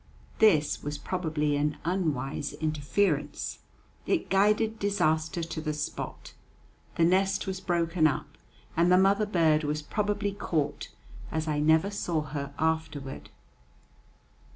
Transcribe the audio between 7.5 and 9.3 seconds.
broken up, and the mother